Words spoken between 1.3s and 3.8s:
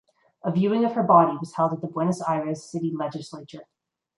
was held at the Buenos Aires City Legislature.